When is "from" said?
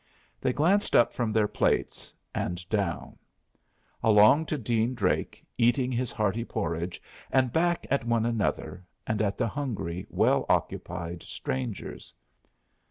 1.13-1.31